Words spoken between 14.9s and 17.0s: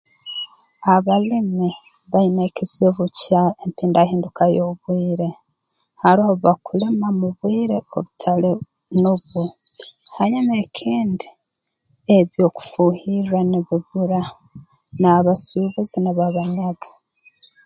n'abasuubuzi nibabanyaga